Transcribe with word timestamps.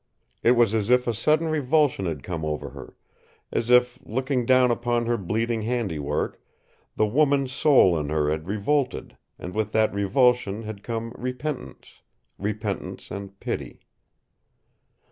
It 0.41 0.53
was 0.53 0.73
as 0.73 0.89
if 0.89 1.05
a 1.05 1.13
sudden 1.13 1.47
revulsion 1.47 2.07
had 2.07 2.23
come 2.23 2.43
over 2.43 2.69
her; 2.71 2.95
as 3.51 3.69
if, 3.69 3.99
looking 4.03 4.47
down 4.47 4.71
upon 4.71 5.05
her 5.05 5.15
bleeding 5.15 5.61
handiwork, 5.61 6.41
the 6.95 7.05
woman's 7.05 7.51
soul 7.51 7.95
in 7.99 8.09
her 8.09 8.31
had 8.31 8.47
revolted, 8.47 9.15
and 9.37 9.53
with 9.53 9.73
that 9.73 9.93
revulsion 9.93 10.63
had 10.63 10.81
come 10.81 11.13
repentance 11.15 12.01
repentance 12.39 13.11
and 13.11 13.39
pity. 13.39 13.79